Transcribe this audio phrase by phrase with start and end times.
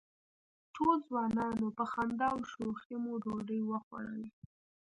[0.75, 4.27] ټول ځوانان وو، په خندا او شوخۍ مو ډوډۍ وخوړله.